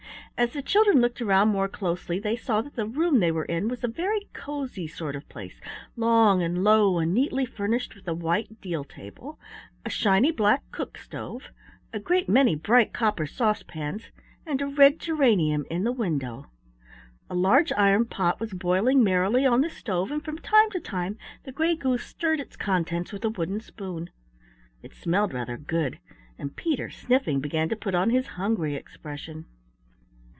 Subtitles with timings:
[0.37, 3.67] As the children looked around more closely they saw that the room they were in
[3.67, 5.61] was a very cozy sort of place,
[5.95, 9.37] long and low and neatly furnished with a white deal table,
[9.85, 11.51] a shiny black cook stove,
[11.93, 14.09] a great many bright copper saucepans,
[14.43, 16.47] and a red geranium in the window.
[17.29, 21.19] A large iron pot was boiling merrily on the stove and from time to time
[21.43, 24.09] the Gray Goose stirred its contents with a wooden spoon.
[24.81, 25.99] It smelled rather good,
[26.39, 29.45] and Peter, sniffing, began to put on his hungry expression.